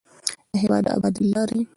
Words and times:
د 0.51 0.53
هېواد 0.61 0.83
د 0.85 0.87
ابادۍ 0.97 1.25
لارې 1.35 1.59